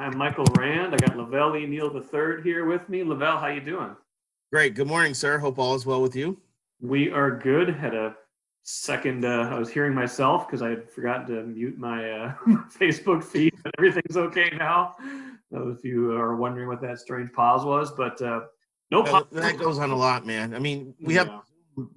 [0.00, 0.94] I'm Michael Rand.
[0.94, 1.66] I got La Velle E.
[1.66, 3.02] Neal III here with me.
[3.02, 3.96] La Velle, how you doing?
[4.52, 4.76] Great.
[4.76, 5.38] Good morning, sir.
[5.38, 6.38] Hope all is well with you.
[6.80, 7.70] We are good.
[7.74, 8.14] Had a
[8.62, 12.34] second, uh, I was hearing myself because I had forgotten to mute my uh,
[12.78, 14.94] Facebook feed, but everything's okay now.
[15.50, 18.42] If you are wondering what that strange pause was, but uh,
[18.92, 19.24] no pause.
[19.32, 20.54] that goes on a lot, man.
[20.54, 21.30] I mean, we have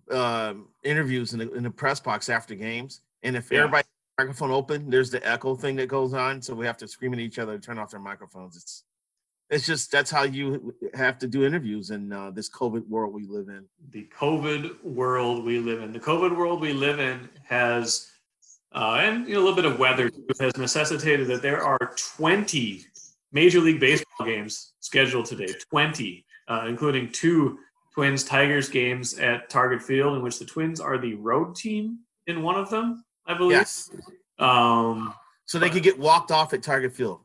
[0.10, 3.60] um interviews in the, in the press box after games, and if Yeah.
[3.60, 3.88] everybody
[4.22, 7.20] microphone open, there's the echo thing that goes on, so we have to scream at
[7.20, 8.56] each other to turn off their microphones.
[8.56, 8.84] It's
[9.50, 13.26] it's just that's how you have to do interviews in uh, this COVID world we
[13.26, 13.66] live in.
[13.90, 15.92] the COVID world we live in.
[15.92, 18.12] The COVID world we live in has,
[18.74, 22.86] uh, and a little bit of weather has necessitated that there are 20
[23.34, 25.54] Major League Baseball games scheduled today.
[25.70, 27.60] 20, uh, including two
[27.94, 32.42] Twins Tigers games at Target Field, in which the Twins are the road team in
[32.42, 33.58] one of them, I believe.
[33.58, 33.90] Yes,
[34.40, 35.14] Um,
[35.46, 37.20] so they could get walked off at Target Field.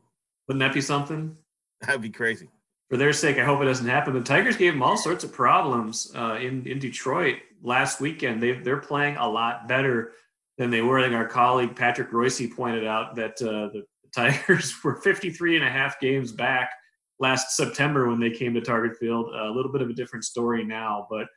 [0.47, 1.35] wouldn't that be something?
[1.81, 2.49] That'd be crazy.
[2.89, 4.13] for their sake, I hope it doesn't happen.
[4.13, 8.41] The Tigers gave them all sorts of problems uh, in in Detroit last weekend.
[8.41, 10.13] They they're playing a lot better
[10.57, 10.99] than they were.
[10.99, 13.83] I think our colleague Patrick Royce pointed out that uh, the
[14.15, 16.71] Tigers were 53 and a half games back
[17.19, 19.27] last September when they came to Target Field.
[19.35, 21.27] a little bit of a different story now, but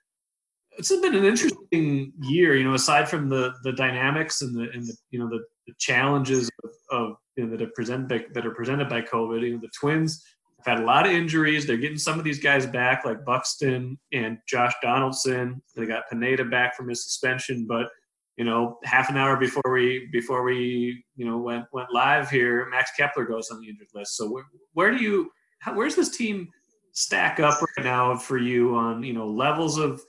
[0.79, 2.57] it's been an interesting year.
[2.57, 5.75] You know, aside from the the dynamics and the and the you know the, the
[5.79, 9.43] challenges of, of you know, that are presented by, that are presented by COVID.
[9.43, 10.25] You know, the Twins
[10.65, 11.67] have had a lot of injuries.
[11.67, 15.63] They're getting some of these guys back, like Buxton and Josh Donaldson.
[15.77, 17.89] They got Pineda back from his suspension, but
[18.37, 22.67] you know, half an hour before we before we you know went went live here,
[22.71, 24.17] Max Kepler goes on the injured list.
[24.17, 26.49] So where, where do you how, where's this team
[26.93, 30.01] stack up right now for you on you know levels of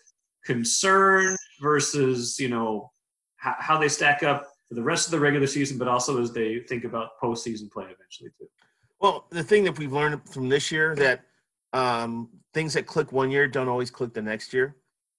[0.46, 2.92] concern versus you know
[3.38, 6.60] how, they stack up for the rest of the regular season, but also as they
[6.60, 8.48] think about postseason play eventually too.
[9.00, 11.22] Well, the thing that we've learned from this year that
[11.74, 14.76] um, things that click one year don't always click the next year,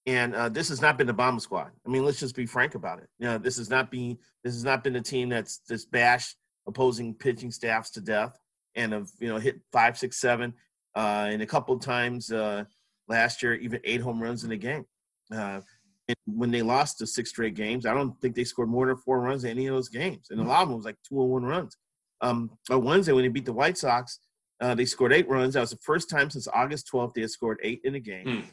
[0.07, 1.73] and uh, this has not been the bomb squad.
[1.85, 3.09] I mean, let's just be frank about it.
[3.19, 6.37] You know, this has not been this has not been a team that's just bashed
[6.67, 8.39] opposing pitching staffs to death
[8.75, 10.55] and have you know hit five, six, seven,
[10.95, 12.65] uh, and a couple of times uh,
[13.09, 14.85] last year even eight home runs in a game.
[15.33, 15.61] Uh,
[16.09, 18.97] and when they lost the six straight games, I don't think they scored more than
[18.97, 21.21] four runs in any of those games, and a lot of them was like two
[21.21, 21.77] and one runs.
[22.21, 24.19] Um, on Wednesday when they beat the White Sox,
[24.61, 25.55] uh, they scored eight runs.
[25.55, 28.27] That was the first time since August 12th they had scored eight in a game,
[28.27, 28.45] Mm.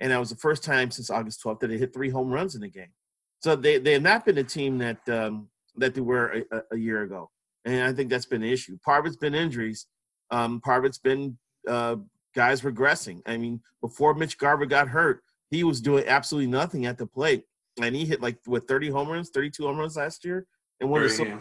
[0.00, 2.54] and that was the first time since August 12th that they hit three home runs
[2.54, 2.92] in a game.
[3.40, 6.62] So they they have not been a team that um, that they were a, a-
[6.72, 7.30] a year ago,
[7.64, 8.78] and I think that's been an issue.
[8.84, 9.86] Part of it's been injuries.
[10.30, 11.96] Um, part of it's been uh,
[12.34, 13.22] guys regressing.
[13.26, 17.44] I mean, before Mitch Garver got hurt, he was doing absolutely nothing at the plate,
[17.80, 20.46] and he hit like with 30 home runs, 32 home runs last year,
[20.80, 21.40] and one of the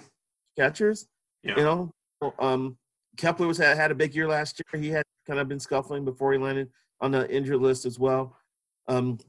[0.57, 1.07] catchers.
[1.43, 1.57] Yeah.
[1.57, 1.93] You know,
[2.39, 2.77] um,
[3.17, 4.81] Kepler was had, had a big year last year.
[4.81, 6.69] He had kind of been scuffling before he landed
[7.01, 8.37] on the injured list as well.
[8.87, 9.19] Um,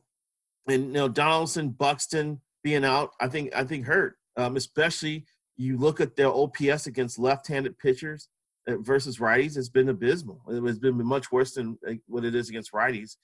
[0.69, 4.17] and you know, Donaldson, Buxton being out, I think I think hurt.
[4.37, 5.25] Um, especially
[5.57, 8.29] you look at their OPS against left-handed pitchers
[8.69, 10.41] uh, versus righties, it's been abysmal.
[10.49, 13.17] It has been much worse than what it is against righties.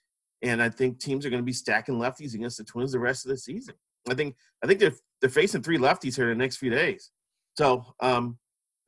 [0.45, 3.25] And I think teams are going to be stacking lefties against the Twins the rest
[3.25, 3.75] of the season.
[4.09, 7.11] I think I think they're they're facing three lefties here in the next few days.
[7.57, 8.39] So um,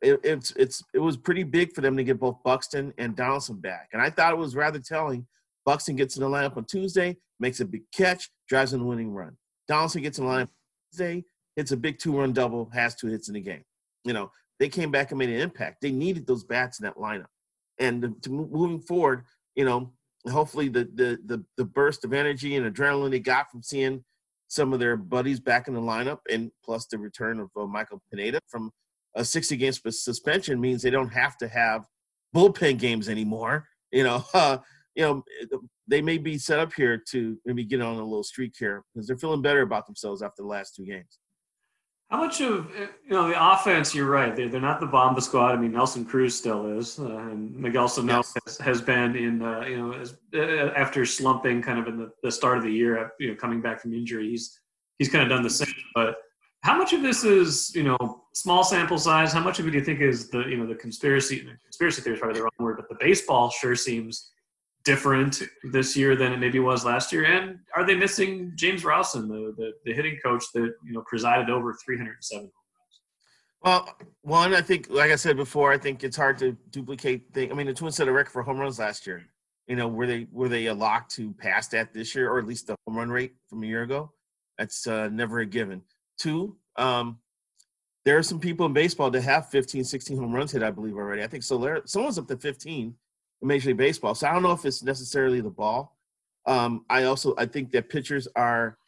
[0.03, 3.57] it, it's it's it was pretty big for them to get both Buxton and Donaldson
[3.57, 5.27] back, and I thought it was rather telling.
[5.65, 9.13] Buxton gets in the lineup on Tuesday, makes a big catch, drives in the winning
[9.13, 9.37] run.
[9.67, 10.49] Donaldson gets in the lineup
[10.93, 11.25] Tuesday,
[11.57, 13.65] hits a big two-run double, has two hits in the game.
[14.05, 14.31] You know
[14.61, 15.79] they came back and made an impact.
[15.81, 17.27] They needed those bats in that lineup,
[17.79, 19.25] and to, to moving forward,
[19.55, 19.93] you know,
[20.29, 24.05] hopefully the, the the the burst of energy and adrenaline they got from seeing
[24.49, 28.03] some of their buddies back in the lineup, and plus the return of uh, Michael
[28.11, 28.71] Pineda from
[29.17, 31.85] a 60 game suspension means they don't have to have
[32.35, 33.67] bullpen games anymore.
[33.91, 34.59] You know, uh,
[34.95, 35.23] you know,
[35.89, 39.07] they may be set up here to maybe get on a little streak here because
[39.07, 41.19] they're feeling better about themselves after the last two games.
[42.11, 43.93] How much of uh, you know the offense?
[43.95, 44.35] You're right.
[44.37, 45.53] They're, they're not the Bomba squad.
[45.53, 48.33] I mean, Nelson Cruz still is, uh, and Miguel Sano Yes.
[48.47, 49.43] has, has been in.
[49.43, 52.71] Uh, you know, as, uh, after slumping kind of in the, the start of the
[52.71, 54.61] year, you know, coming back from injury, he's
[54.99, 55.75] he's kind of done the same.
[55.97, 56.17] But
[56.63, 59.33] how much of this is you know small sample size?
[59.33, 61.45] How much of it do you think is the you know the conspiracy?
[61.65, 64.31] Conspiracy theory is probably the wrong word, but the baseball sure seems
[64.87, 65.43] different
[65.73, 67.25] this year than it maybe was last year.
[67.25, 71.51] And are they missing James Rowson, the, the, the hitting coach that you know presided
[71.51, 72.51] over 307
[73.63, 77.35] Well, one, I think, like I said before, I think it's hard to duplicate.
[77.35, 77.51] Thing.
[77.51, 79.27] I mean, the Twins set a record for home runs last year.
[79.67, 82.47] You know, were they were they a lock to pass that this year, or at
[82.47, 84.13] least the home run rate from a year ago?
[84.57, 85.83] That's uh, never a given.
[86.17, 87.19] Two, um,
[88.05, 90.95] there are some people in baseball that have 15, 16 home runs hit, I believe
[90.95, 91.25] already.
[91.25, 92.95] I think Soler, someone's up to 15 in
[93.43, 94.15] Major League Baseball.
[94.15, 95.97] So I don't know if it's necessarily the ball.
[96.47, 98.79] Um, I also I think that pitchers are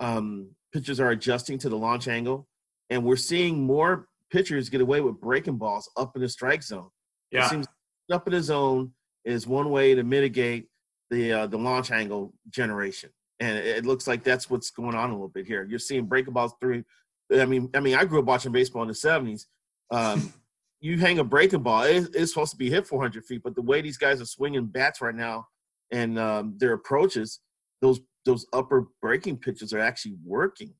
[0.00, 2.48] um, pitchers are adjusting to the launch angle,
[2.90, 6.88] and we're seeing more pitchers get away with breaking balls up in the strike zone.
[7.30, 7.46] Yeah.
[7.46, 7.66] It seems
[8.10, 8.92] up in the zone
[9.24, 10.68] is one way to mitigate
[11.10, 15.10] the uh, the launch angle generation, and it, it looks like that's what's going on
[15.10, 15.66] a little bit here.
[15.68, 16.84] You're seeing breaking balls through.
[17.32, 19.44] I mean, I mean, I grew up watching baseball in the '70s.
[19.90, 20.32] Um,
[20.84, 23.62] you hang a breaking ball, it, it's supposed to be hit 400 feet, but the
[23.62, 25.46] way these guys are swinging bats right now
[25.90, 27.40] and um, their approaches,
[27.80, 30.74] those those upper breaking pitches are actually working.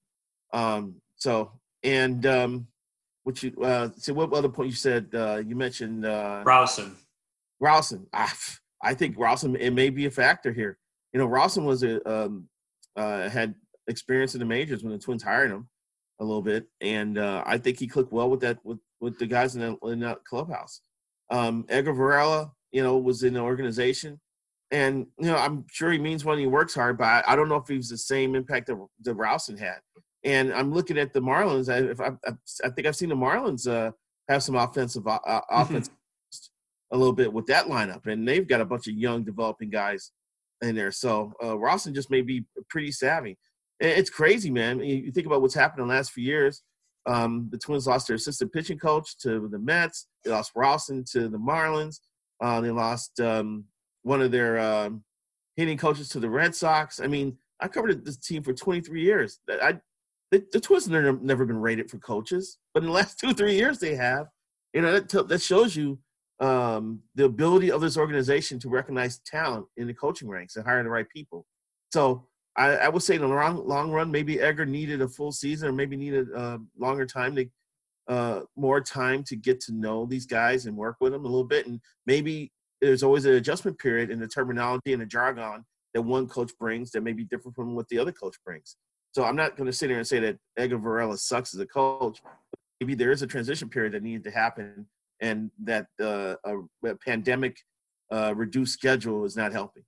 [0.52, 1.52] Um, so
[1.82, 2.66] and um,
[3.22, 5.08] what you uh, so what other point you said?
[5.14, 6.96] Uh, you mentioned uh, Rowson.
[7.58, 8.06] Rowson.
[8.12, 8.30] I,
[8.82, 10.76] I think Rowson it may be a factor here.
[11.14, 12.46] You know, Rowson was a um,
[12.94, 13.54] uh, had
[13.88, 15.66] experience in the majors when the Twins hired him
[16.20, 19.26] a little bit, and uh, I think he clicked well with that with with the
[19.26, 20.80] guys in that, in that clubhouse.
[21.30, 24.18] Um, Edgar Varela, you know, was in the organization,
[24.70, 27.48] and you know, I'm sure he means when he works hard, but I, I don't
[27.48, 29.78] know if he was the same impact that that Rowson had.
[30.24, 31.72] And I'm looking at the Marlins.
[31.72, 32.12] I, if I,
[32.64, 33.92] I think I've seen the Marlins uh,
[34.28, 35.60] have some offensive uh, mm-hmm.
[35.62, 35.90] offense
[36.90, 40.12] a little bit with that lineup, and they've got a bunch of young developing guys
[40.62, 40.92] in there.
[40.92, 43.36] So uh, Rowson just may be pretty savvy.
[43.80, 44.80] It's crazy, man.
[44.80, 46.62] You think about what's happened in the last few years.
[47.06, 50.06] Um, the Twins lost their assistant pitching coach to the Mets.
[50.24, 52.00] They lost Rowson to the Marlins.
[52.42, 53.64] Uh, they lost um,
[54.02, 55.04] one of their um,
[55.56, 57.00] hitting coaches to the Red Sox.
[57.00, 59.40] I mean, I covered this team for 23 years.
[59.48, 59.78] I,
[60.30, 63.54] the, the Twins have never been rated for coaches, but in the last two, three
[63.54, 64.26] years they have.
[64.72, 65.98] You know, that, that shows you
[66.40, 70.82] um, the ability of this organization to recognize talent in the coaching ranks and hire
[70.82, 71.46] the right people.
[71.92, 75.32] So I, I would say in the long long run, maybe Edgar needed a full
[75.32, 77.46] season or maybe needed a uh, longer time to
[78.08, 81.44] uh, more time to get to know these guys and work with them a little
[81.44, 81.66] bit.
[81.66, 85.64] And maybe there's always an adjustment period in the terminology and the jargon
[85.94, 88.76] that one coach brings that may be different from what the other coach brings.
[89.12, 91.66] So I'm not going to sit here and say that Edgar Varela sucks as a
[91.66, 92.20] coach.
[92.80, 94.86] Maybe there is a transition period that needed to happen,
[95.20, 96.58] and that uh, a,
[96.88, 97.56] a pandemic
[98.12, 99.84] uh, reduced schedule is not helping.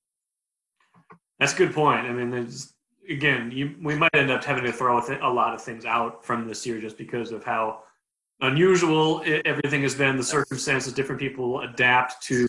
[1.39, 2.07] That's a good point.
[2.07, 2.73] I mean, there's
[3.09, 6.47] again, you, we might end up having to throw a lot of things out from
[6.47, 7.81] this year just because of how
[8.41, 12.47] unusual everything has been, the circumstances, different people adapt to,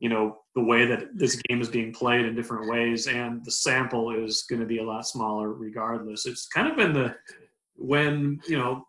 [0.00, 3.50] you know, the way that this game is being played in different ways, and the
[3.50, 6.26] sample is going to be a lot smaller regardless.
[6.26, 7.14] It's kind of been the
[7.76, 8.86] when you know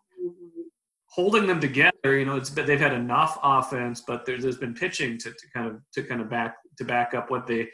[1.06, 2.18] holding them together.
[2.18, 5.68] You know, it's they've had enough offense, but there's, there's been pitching to, to kind
[5.68, 7.68] of to kind of back to back up what they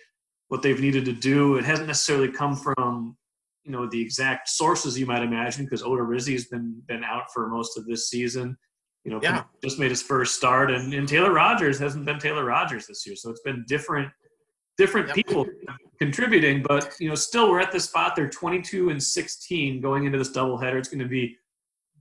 [0.51, 1.57] what they've needed to do.
[1.57, 3.17] It hasn't necessarily come from
[3.65, 7.49] you know the exact sources you might imagine because Odorizzi has been been out for
[7.49, 8.59] most of this season.
[9.05, 9.45] You know, yeah.
[9.63, 13.17] just made his first start, and, and Taylor Rogers hasn't been Taylor Rogers this year,
[13.17, 14.11] so it's been different
[14.77, 15.17] different yep.
[15.17, 15.47] people
[16.01, 16.65] contributing.
[16.67, 18.17] But you know, still we're at the spot.
[18.17, 20.77] They're 22 and 16 going into this doubleheader.
[20.77, 21.37] It's going to be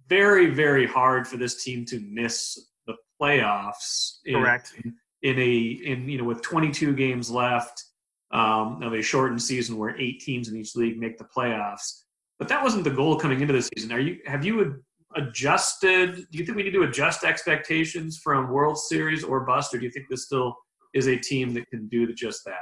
[0.08, 2.58] very very hard for this team to miss
[2.88, 4.18] the playoffs.
[4.26, 4.74] Correct.
[4.84, 7.84] In, in a in you know with 22 games left
[8.32, 12.04] um, of a shortened season where eight teams in each league make the playoffs.
[12.38, 13.92] But that wasn't the goal coming into the season.
[13.92, 14.82] Are you have you
[15.16, 16.16] adjusted?
[16.16, 19.86] Do you think we need to adjust expectations from World Series or bust, or do
[19.86, 20.56] you think this still
[20.94, 22.56] is a team that can do just that?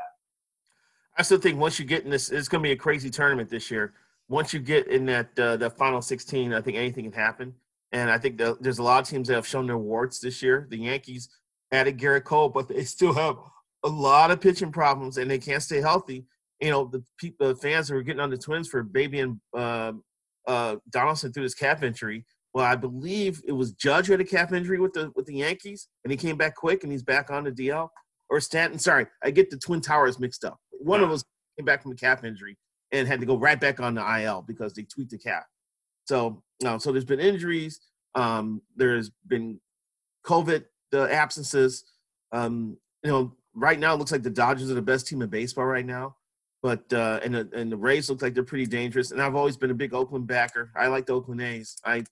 [1.18, 3.50] I still think once you get in this, it's going to be a crazy tournament
[3.50, 3.94] this year.
[4.30, 7.56] Once you get in that uh, the final 16, I think anything can happen.
[7.92, 10.44] And I think the, there's a lot of teams that have shown their warts this
[10.44, 10.68] year.
[10.70, 11.30] The Yankees
[11.72, 13.38] added Gerrit Cole, but they still have
[13.84, 16.26] a lot of pitching problems and they can't stay healthy.
[16.60, 19.94] You know, the people, the fans are getting on the Twins for baby and uh,
[20.48, 22.26] uh, Donaldson through his calf injury.
[22.54, 25.36] Well, I believe it was Judge who had a calf injury with the with the
[25.36, 27.90] Yankees, and he came back quick, and he's back on the DL.
[28.30, 30.58] Or Stanton, sorry, I get the Twin Towers mixed up.
[30.72, 31.24] One of us
[31.58, 32.58] came back from a calf injury
[32.92, 35.44] and had to go right back on the IL because they tweaked the calf.
[36.06, 37.80] So, uh, so there's been injuries.
[38.16, 39.60] Um, there's been
[40.26, 41.84] COVID the absences.
[42.32, 45.30] Um, you know, right now it looks like the Dodgers are the best team in
[45.30, 46.16] baseball right now.
[46.64, 49.12] But uh, and the, and the Rays look like they're pretty dangerous.
[49.12, 50.72] And I've always been a big Oakland backer.
[50.76, 51.78] I like the Oakland A's.
[51.86, 52.04] I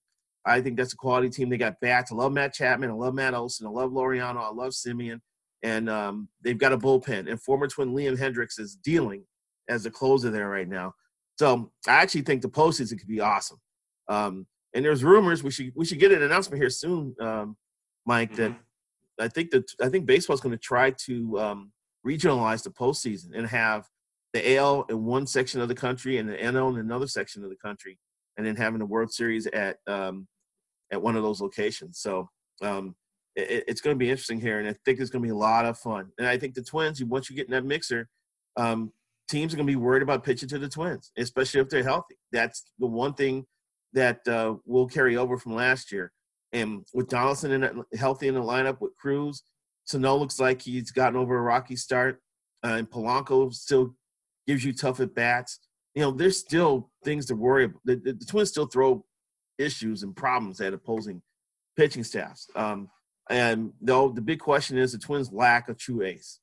[0.46, 1.50] I think that's a quality team.
[1.50, 2.12] They got bats.
[2.12, 2.92] I love Matt Chapman.
[2.92, 3.66] I love Matt Olson.
[3.66, 4.38] I love Laureano.
[4.38, 5.20] I love Semien.
[5.64, 7.30] And um, they've got a bullpen.
[7.30, 9.24] And former twin Liam Hendriks is dealing
[9.68, 10.94] as a closer there right now.
[11.40, 13.58] So I actually think the postseason could be awesome.
[14.08, 17.58] Um, and there's rumors we should we should get an announcement here soon, um,
[18.06, 18.42] Mike, mm-hmm.
[18.42, 18.56] that
[19.20, 21.72] I think that I think baseball is going to try to um,
[22.06, 23.88] regionalize the postseason and have
[24.34, 27.50] the AL in one section of the country and the NL in another section of
[27.50, 27.98] the country,
[28.38, 30.28] and then having the World Series at um,
[30.92, 32.00] at one of those locations.
[32.00, 32.30] So
[32.62, 32.96] um,
[33.36, 35.38] it, it's going to be interesting here, and I think it's going to be a
[35.38, 36.12] lot of fun.
[36.18, 38.10] And I think the Twins, once you get in that mixer,
[38.58, 38.92] um,
[39.30, 42.16] teams are going to be worried about pitching to the Twins, especially if they're healthy.
[42.32, 43.46] That's the one thing
[43.94, 46.12] that uh, will carry over from last year.
[46.56, 49.44] And with Donaldson in healthy in the lineup with Cruz,
[49.84, 52.22] Sano looks like he's gotten over a rocky start,
[52.64, 53.94] uh, and Polanco still
[54.48, 55.60] gives you tough at bats.
[55.96, 57.82] You know, there's still things to worry about.
[57.84, 59.04] The, the, the Twins still throw
[59.58, 61.22] issues and problems at opposing
[61.76, 62.48] pitching staffs.
[62.56, 62.90] Um,
[63.30, 66.40] and though the big question is the Twins lack a true ace.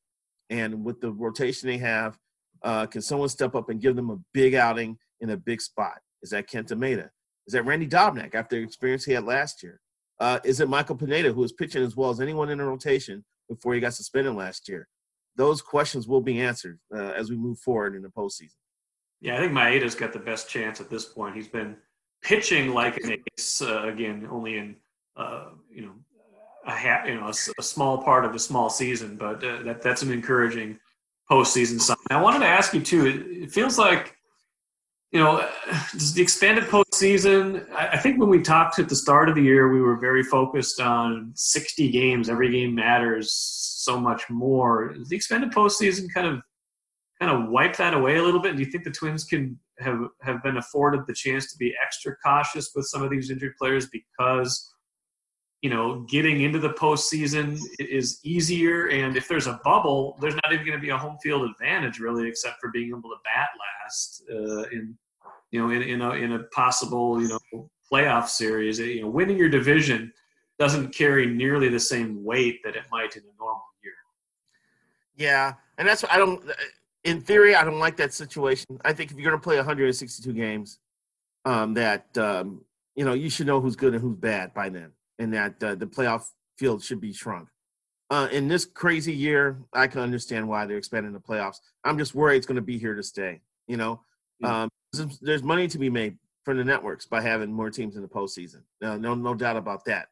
[0.51, 2.19] And with the rotation they have,
[2.63, 6.01] uh, can someone step up and give them a big outing in a big spot?
[6.23, 7.09] Is that Kenta Maeda?
[7.47, 9.81] Is that Randy Dobnak after the experience he had last year?
[10.23, 13.25] Uh, is it Michael Pineda, who was pitching as well as anyone in the rotation
[13.49, 14.87] before he got suspended last year?
[15.35, 18.55] Those questions will be answered uh, as we move forward in the postseason.
[19.21, 21.35] Yeah, I think Maeda's got the best chance at this point.
[21.35, 21.75] He's been
[22.23, 24.77] pitching like an ace uh, again, only in
[25.17, 25.93] uh, you know
[26.67, 29.83] a ha- you know a, a, small part of a small season, but uh, that
[29.83, 30.79] that's an encouraging
[31.29, 31.97] postseason sign.
[32.11, 33.07] I wanted to ask you too.
[33.07, 34.17] It, it feels like
[35.13, 35.47] you know
[36.15, 37.71] the expanded postseason.
[37.73, 40.81] I, think when we talked at the start of the year, we were very focused
[40.81, 42.31] on 60 games.
[42.31, 44.95] Every game matters so much more.
[45.09, 46.41] The expanded postseason kind of
[47.23, 48.57] kind of wipe that away a little bit?
[48.57, 52.17] Do you think the Twins can have have been afforded the chance to be extra
[52.25, 54.72] cautious with some of these injured players because
[55.63, 58.89] you know, getting into the postseason is easier.
[58.89, 62.01] And if there's a bubble, there's not even going to be a home field advantage
[62.01, 63.49] really, except for being able to bat
[63.85, 64.99] last uh, in,
[65.53, 68.81] you know, in, in a in a possible you know playoff series.
[68.81, 70.13] You know, winning your division
[70.59, 73.93] doesn't carry nearly the same weight that it might in a normal year.
[75.17, 76.43] Yeah, and that's I don't.
[77.05, 78.81] In theory, I don't like that situation.
[78.85, 80.81] I think if you're going to play 162 games,
[81.45, 82.65] um, that um,
[82.97, 84.91] you know you should know who's good and who's bad by then
[85.23, 86.27] and that uh, the playoff
[86.59, 87.49] field should be shrunk.
[88.11, 91.57] Uh, in this crazy year, I can understand why they're expanding the playoffs.
[91.85, 93.41] I'm just worried it's going to be here to stay.
[93.67, 94.01] You know,
[94.45, 94.69] um,
[95.23, 98.63] there's money to be made from the networks by having more teams in the postseason.
[98.81, 100.09] No, no, no doubt about that.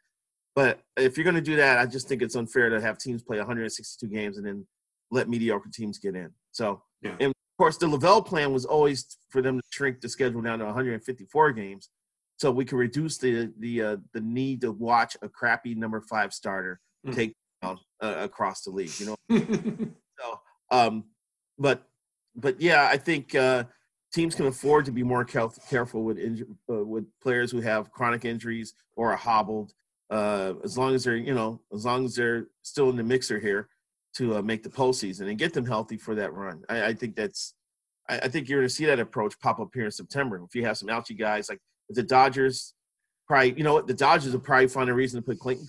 [0.54, 3.22] But if you're going to do that, I just think it's unfair to have teams
[3.22, 4.66] play 162 games and then
[5.10, 6.30] let mediocre teams get in.
[6.52, 7.16] So, yeah.
[7.20, 10.40] and of course, the La Velle plan was always for them to shrink the schedule
[10.40, 11.90] down to 154 games
[12.40, 16.32] so we can reduce the the uh, the need to watch a crappy number five
[16.32, 17.14] starter mm.
[17.14, 18.98] take down uh, across the league.
[18.98, 19.38] You know,
[20.18, 21.04] so um,
[21.58, 21.86] but
[22.34, 23.64] but yeah, I think uh,
[24.14, 28.24] teams can afford to be more careful with inju- uh, with players who have chronic
[28.24, 29.74] injuries or are hobbled.
[30.08, 33.38] Uh, as long as they're you know as long as they're still in the mixer
[33.38, 33.68] here
[34.14, 36.64] to uh, make the postseason and get them healthy for that run.
[36.70, 37.54] I, I think that's
[38.08, 40.42] I, I think you're going to see that approach pop up here in September.
[40.42, 42.74] If you have some ouchy guys like the Dodgers
[43.26, 45.68] probably, you know what, the Dodgers will probably find a reason to put Clayton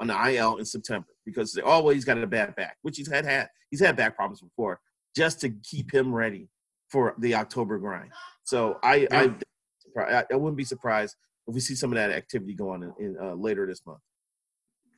[0.00, 3.24] on the IL in September because they always got a bad back, which he's had
[3.24, 4.80] had he's had back problems before,
[5.16, 6.48] just to keep him ready
[6.88, 8.10] for the October grind.
[8.44, 9.32] So I yeah.
[9.96, 11.16] I, I wouldn't be surprised
[11.46, 14.00] if we see some of that activity going in, in uh, later this month.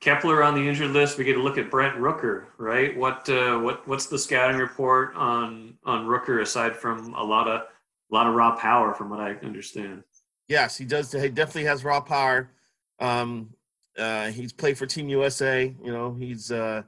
[0.01, 1.17] Kepler on the injured list.
[1.17, 2.97] We get a look at Brent Rooker, right?
[2.97, 7.61] What uh, what what's the scouting report on on Rooker aside from a lot of
[7.61, 10.03] a lot of raw power, from what I understand?
[10.49, 11.13] Yes, he does.
[11.13, 12.51] He definitely has raw power.
[12.99, 13.51] Um,
[13.99, 15.75] uh, he's played for Team USA.
[15.83, 16.83] You know, he's uh,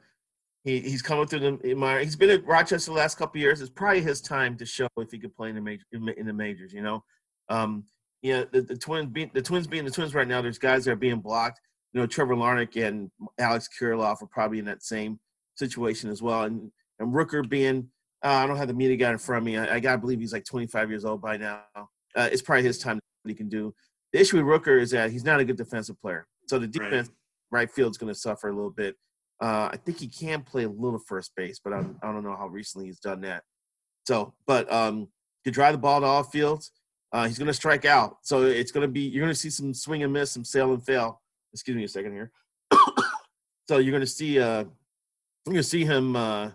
[0.64, 3.60] he he's coming through the He's been at Rochester the last couple years.
[3.60, 6.32] It's probably his time to show if he could play in the major in the
[6.32, 6.72] majors.
[6.72, 7.04] You know,
[7.48, 7.84] um,
[8.22, 10.40] yeah, the, the twins being the twins being the twins right now.
[10.40, 11.60] There's guys that are being blocked.
[11.92, 15.20] You know, Trevor Larnach and Alex Kirilloff are probably in that same
[15.56, 16.42] situation as well.
[16.44, 17.88] And and Rooker being
[18.24, 19.58] uh, I don't have the media guy in front of me.
[19.58, 21.62] I, I gotta believe he's like 25 years old by now.
[21.76, 22.98] Uh, it's probably his time
[23.30, 23.74] he can do.
[24.12, 26.26] The issue with Rooker is that he's not a good defensive player.
[26.46, 27.08] So the defense
[27.50, 28.96] right, right field's going to suffer a little bit.
[29.40, 32.24] Uh, I think he can play a little first base, but I'm, I do not
[32.24, 33.42] know how recently he's done that.
[34.06, 35.08] So, but um,
[35.44, 36.70] to drive the ball to all fields,
[37.12, 38.18] uh, he's going to strike out.
[38.22, 40.72] So it's going to be you're going to see some swing and miss, some sail
[40.72, 41.20] and fail.
[41.52, 42.30] Excuse me a second here.
[43.68, 44.64] so you're going to see uh,
[45.46, 46.50] you're going to see him uh,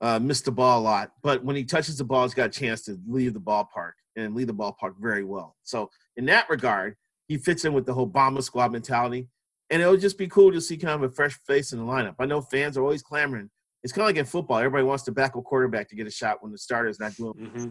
[0.00, 1.12] uh, miss the ball a lot.
[1.22, 4.34] But when he touches the ball, he's got a chance to leave the ballpark and
[4.34, 5.56] lead the ballpark very well.
[5.62, 6.96] So in that regard,
[7.28, 9.28] he fits in with the whole bomber squad mentality.
[9.70, 11.84] And it would just be cool to see kind of a fresh face in the
[11.84, 12.16] lineup.
[12.18, 13.50] I know fans are always clamoring.
[13.82, 14.58] It's kind of like in football.
[14.58, 17.14] Everybody wants to back a quarterback to get a shot when the starter is not
[17.16, 17.68] doing mm-hmm.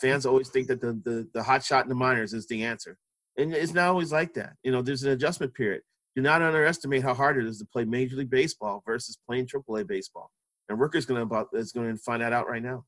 [0.00, 2.96] Fans always think that the, the, the hot shot in the minors is the answer.
[3.36, 4.52] And it's not always like that.
[4.62, 5.82] You know, there's an adjustment period.
[6.14, 9.86] Do not underestimate how hard it is to play Major League Baseball versus playing AAA
[9.86, 10.30] baseball.
[10.68, 12.84] And Rooker's going to about is going to find that out right now.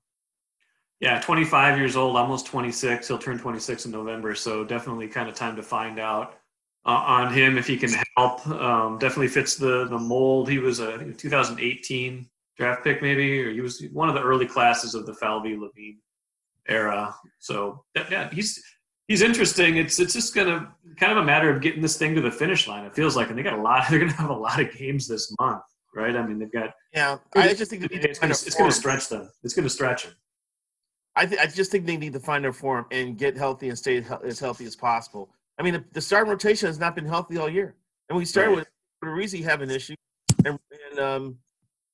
[1.02, 3.08] Yeah, 25 years old, almost 26.
[3.08, 6.38] He'll turn 26 in November, so definitely kind of time to find out
[6.86, 8.46] uh, on him if he can help.
[8.46, 10.48] Um, definitely fits the the mold.
[10.48, 14.94] He was a 2018 draft pick, maybe, or he was one of the early classes
[14.94, 15.98] of the Falvey Levine
[16.68, 17.12] era.
[17.40, 18.62] So yeah, he's
[19.08, 19.78] he's interesting.
[19.78, 22.68] It's it's just gonna kind of a matter of getting this thing to the finish
[22.68, 22.84] line.
[22.84, 23.86] It feels like, and they got a lot.
[23.90, 25.64] They're gonna have a lot of games this month,
[25.96, 26.14] right?
[26.14, 26.74] I mean, they've got.
[26.92, 29.28] Yeah, I just think it's gonna, it's gonna stretch them.
[29.42, 30.12] It's gonna stretch them.
[31.14, 33.78] I th- I just think they need to find their form and get healthy and
[33.78, 35.30] stay as healthy as possible.
[35.58, 37.74] I mean, the, the starting rotation has not been healthy all year,
[38.08, 38.56] and we started right.
[38.58, 38.68] with
[39.02, 39.96] Reese having issues,
[40.44, 40.58] and,
[40.90, 41.36] and um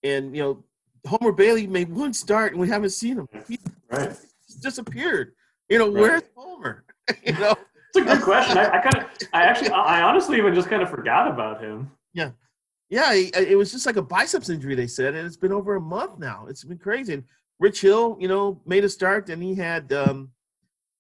[0.04, 0.64] and you know
[1.06, 3.28] Homer Bailey made one start and we haven't seen him.
[3.48, 3.58] He
[3.90, 4.16] right.
[4.60, 5.32] disappeared.
[5.68, 6.00] You know, right.
[6.00, 6.84] where's Homer?
[7.22, 7.54] you know.
[7.94, 8.58] It's a good question.
[8.58, 11.90] I, I kind of, I actually, I honestly even just kind of forgot about him.
[12.12, 12.32] Yeah,
[12.90, 13.14] yeah.
[13.14, 16.18] It was just like a biceps injury, they said, and it's been over a month
[16.18, 16.46] now.
[16.48, 17.14] It's been crazy.
[17.14, 17.24] And
[17.60, 20.30] Rich Hill, you know, made a start, and he had, um,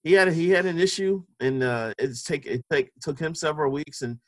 [0.02, 3.70] he had, he had an issue, and uh, it's take it take took him several
[3.70, 4.18] weeks, and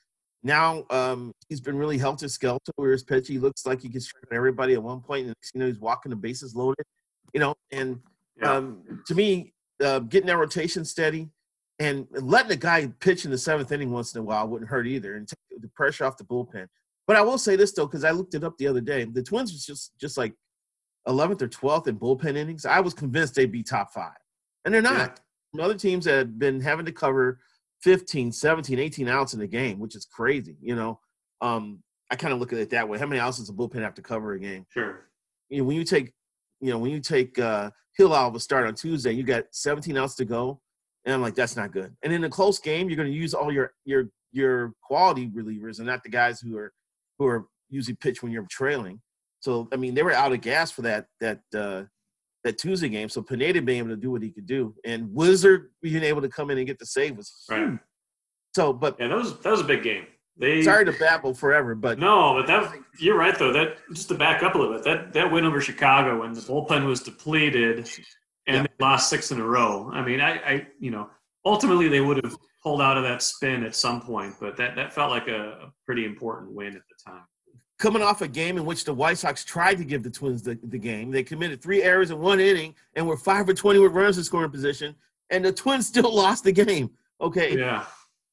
[0.43, 3.29] now um, he's been really helter skelter where his pitch.
[3.29, 6.11] He looks like he can strike everybody at one point, and you know he's walking
[6.11, 6.85] the bases loaded.
[7.35, 8.01] You know, and
[8.41, 8.53] yeah.
[8.53, 11.31] um, to me, uh, getting that rotation steady
[11.79, 14.87] and letting the guy pitch in the seventh inning once in a while wouldn't hurt
[14.87, 16.67] either, and take the pressure off the bullpen.
[17.07, 19.23] But I will say this though, because I looked it up the other day, the
[19.23, 20.35] Twins was just just like
[21.09, 22.67] 11th or 12th in bullpen innings.
[22.67, 24.19] I was convinced they'd be top five,
[24.65, 25.21] and they're not.
[25.55, 25.65] Yeah.
[25.65, 27.41] Other teams have been having to cover
[27.83, 30.57] 15, 17, 18 outs in a game, which is crazy.
[30.61, 31.01] You know,
[31.41, 32.99] um, I kind of look at it that way.
[32.99, 34.67] How many outs does a bullpen have to cover a game?
[34.71, 35.07] Sure.
[35.49, 36.13] You know, when you take,
[36.61, 39.45] you know, when you take uh, Hill out of a start on Tuesday, you got
[39.53, 40.61] 17 outs to go,
[41.05, 41.97] and I'm like, that's not good.
[42.03, 45.79] And in a close game, you're going to use all your your your quality relievers
[45.79, 46.73] and not the guys who are
[47.19, 49.01] who are usually pitch when you're trailing.
[49.41, 51.83] So I mean, they were out of gas for that that uh,
[52.45, 53.09] that Tuesday game.
[53.09, 56.29] So Pineda being able to do what he could do, and Wizard being able to
[56.29, 57.61] come in and get the save was huge.
[57.61, 57.79] Right.
[58.55, 60.07] So, but yeah, that was that was a big game.
[60.37, 63.53] They sorry to babble forever, but no, but that you're right though.
[63.53, 66.41] That just to back up a little bit, that that win over Chicago when the
[66.41, 67.79] bullpen was depleted
[68.47, 68.63] and yeah.
[68.63, 69.91] they lost six in a row.
[69.93, 71.11] I mean, I, I you know
[71.45, 74.93] ultimately they would have pulled out of that spin at some point, but that that
[74.93, 77.25] felt like a, a pretty important win at the time
[77.81, 80.57] coming off a game in which the White Sox tried to give the Twins the,
[80.63, 81.11] the game.
[81.11, 84.25] They committed three errors in one inning and were five for 20 with runners in
[84.25, 84.95] scoring position,
[85.31, 86.91] and the Twins still lost the game.
[87.21, 87.59] Okay.
[87.59, 87.87] Yeah.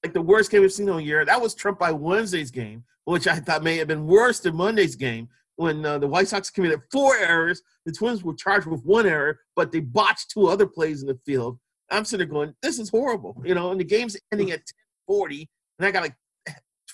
[0.04, 1.26] Like the worst game we've seen all year.
[1.26, 4.96] That was trumped by Wednesday's game, which I thought may have been worse than Monday's
[4.96, 7.62] game when uh, the White Sox committed four errors.
[7.86, 11.20] The Twins were charged with one error, but they botched two other plays in the
[11.26, 11.58] field.
[11.90, 13.42] I'm sitting there going, this is horrible.
[13.46, 14.60] You know, and the game's ending at
[15.06, 16.16] 1040, and I got like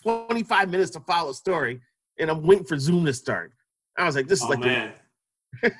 [0.04, 1.82] 25 minutes to follow a story
[2.20, 3.54] and I'm waiting for Zoom to start.
[3.98, 4.94] I was like, this is oh, like man.
[5.64, 5.72] I'm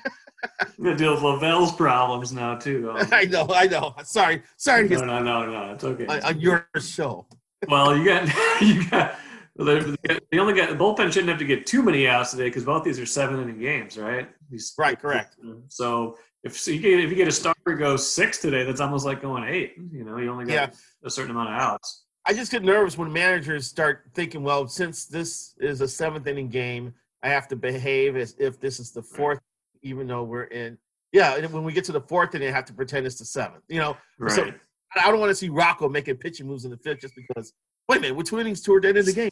[0.82, 2.92] gonna deal with La Velle's problems now too.
[3.12, 3.94] I know, I know.
[4.04, 4.88] Sorry, sorry.
[4.88, 5.72] No, no, no, no.
[5.72, 6.06] It's okay.
[6.06, 7.26] On, on your show.
[7.68, 8.28] Well, you got
[8.62, 9.16] you got.
[9.56, 12.82] They only got the bullpen shouldn't have to get too many outs today because both
[12.82, 14.28] these are seven inning games, right?
[14.50, 15.36] These, right, correct.
[15.68, 19.06] So if so you get if you get a starter go six today, that's almost
[19.06, 19.74] like going eight.
[19.92, 20.70] You know, you only got yeah.
[21.04, 22.03] a certain amount of outs.
[22.26, 26.48] I just get nervous when managers start thinking, well, since this is a seventh inning
[26.48, 29.40] game, I have to behave as if this is the fourth,
[29.82, 30.78] even though we're in.
[31.12, 33.62] Yeah, when we get to the fourth inning, I have to pretend it's the seventh.
[33.68, 34.32] You know, right.
[34.32, 34.52] so
[34.96, 37.52] I don't want to see Rocco making pitching moves in the fifth just because.
[37.88, 39.30] Wait a minute, we're two innings toward the end of the game.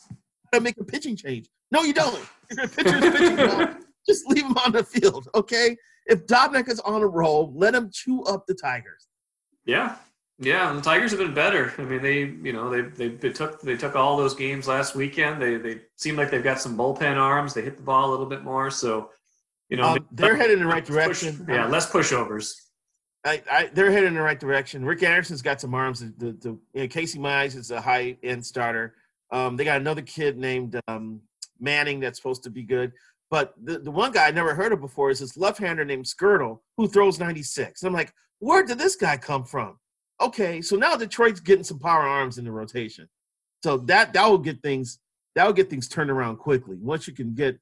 [0.52, 1.48] I make a pitching change.
[1.70, 2.22] No, you don't.
[2.50, 3.76] If your pitcher's pitching well,
[4.06, 5.74] just leave him on the field, okay?
[6.06, 9.08] If Dobnak is on a roll, let him chew up the Tigers.
[9.64, 9.96] Yeah,
[10.42, 11.72] yeah, the Tigers have been better.
[11.78, 14.94] I mean, they you know they, they they took they took all those games last
[14.94, 15.40] weekend.
[15.40, 17.54] They they seem like they've got some bullpen arms.
[17.54, 18.70] They hit the ball a little bit more.
[18.70, 19.10] So,
[19.68, 21.38] you know, um, they're headed in the right direction.
[21.38, 22.54] Push, yeah, less pushovers.
[23.24, 24.84] I, I, they're headed in the right direction.
[24.84, 26.00] Rick Anderson's got some arms.
[26.00, 28.96] The, the, the you know, Casey Mize is a high end starter.
[29.30, 31.20] Um, they got another kid named um,
[31.60, 32.92] Manning that's supposed to be good.
[33.30, 36.04] But the, the one guy I never heard of before is this left hander named
[36.04, 37.82] Skirtle who throws 96.
[37.82, 39.78] And I'm like, where did this guy come from?
[40.22, 43.08] Okay, so now Detroit's getting some power arms in the rotation.
[43.64, 45.00] So that that will get things
[45.34, 46.76] that will get things turned around quickly.
[46.80, 47.58] Once you can get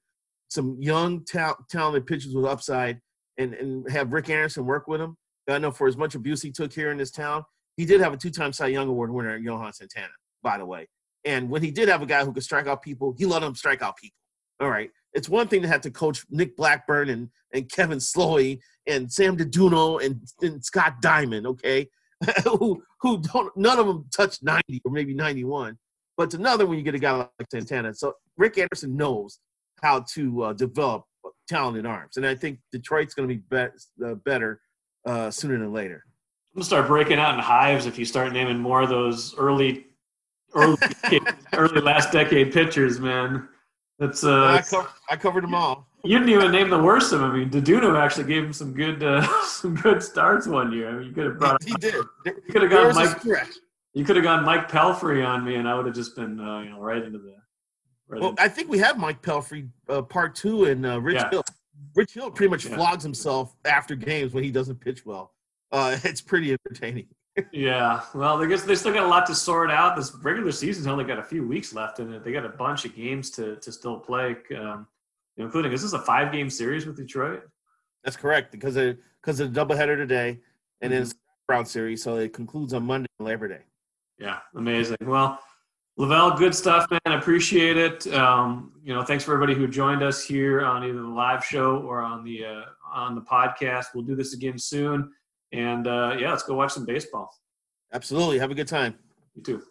[0.48, 3.00] some young ta- talented pitchers with upside
[3.38, 5.16] and and have Rick Anderson work with him.
[5.48, 7.44] I know for as much abuse he took here in this town,
[7.76, 10.86] he did have a two-time Cy Young Award winner, Johan Santana, by the way.
[11.24, 13.54] And when he did have a guy who could strike out people, he let him
[13.54, 14.16] strike out people.
[14.60, 14.90] All right.
[15.12, 19.36] It's one thing to have to coach Nick Blackburn and, and Kevin Slowey and Sam
[19.36, 21.88] Deduno and, and Scott Diamond, okay?
[22.44, 25.78] who who don't none of them touch 90 or maybe 91
[26.16, 29.38] but it's another when you get a guy like santana so rick anderson knows
[29.82, 31.04] how to uh, develop
[31.48, 34.60] talented arms and i think detroit's going to be, be- uh, better
[35.06, 38.32] uh, sooner than later i'm going to start breaking out in hives if you start
[38.32, 39.86] naming more of those early
[40.54, 40.76] early,
[41.52, 43.48] early last decade pitchers, man.
[43.98, 45.86] That's uh, I, co- I covered them all.
[46.02, 47.30] You didn't even name the worst of them.
[47.30, 50.88] I mean, Deduno actually gave him some good uh, some good starts one year.
[50.88, 51.94] I mean, you could have brought He did.
[52.24, 53.46] You could have gone Mike
[53.92, 56.60] you could have gone Mike Pelfrey on me, and I would have just been uh,
[56.60, 57.34] you know right into the.
[58.08, 61.16] Right Well, into- I think we have Mike Pelfrey uh, part two and uh, Rich
[61.16, 61.30] Yeah.
[61.30, 61.44] Hill.
[61.94, 62.76] Rich Hill pretty much Yeah.
[62.76, 65.34] flogs himself after games when he doesn't pitch well.
[65.72, 67.06] Uh, it's pretty entertaining.
[67.52, 69.96] yeah, well, I guess they still got a lot to sort out.
[69.96, 72.24] This regular season's only got a few weeks left in it.
[72.24, 74.86] They got a bunch of games to to still play, um,
[75.40, 77.42] including is this a five game series with Detroit?
[78.04, 80.40] That's correct because of because of the doubleheader today,
[80.80, 81.06] and then Mhm.
[81.06, 81.14] it's
[81.46, 83.62] Brown series, so it concludes on Monday, Labor Day.
[84.18, 84.96] Yeah, amazing.
[85.02, 85.38] Well,
[85.96, 87.18] La Velle, good stuff, man.
[87.18, 88.06] Appreciate it.
[88.14, 91.78] Um, you know, thanks for everybody who joined us here on either the live show
[91.78, 93.86] or on the uh, on the podcast.
[93.94, 95.12] We'll do this again soon,
[95.52, 97.30] and uh, yeah, let's go watch some baseball.
[97.92, 98.96] Absolutely, have a good time.
[99.34, 99.62] You too.